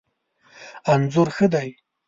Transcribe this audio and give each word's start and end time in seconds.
انځور 0.91 1.27
ښه 1.35 1.47
دی 1.53 1.69